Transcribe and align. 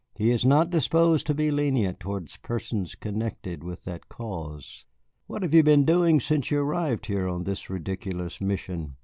He 0.15 0.31
is 0.31 0.43
not 0.43 0.71
disposed 0.71 1.27
to 1.27 1.35
be 1.35 1.51
lenient 1.51 1.99
towards 1.99 2.37
persons 2.37 2.95
connected 2.95 3.63
with 3.63 3.83
that 3.83 4.09
cause." 4.09 4.85
"What 5.27 5.43
have 5.43 5.53
you 5.53 5.61
been 5.61 5.85
doing 5.85 6.19
since 6.19 6.49
you 6.49 6.59
arrived 6.59 7.05
here 7.05 7.27
on 7.29 7.43
this 7.43 7.69
ridiculous 7.69 8.41
mission?" 8.41 8.95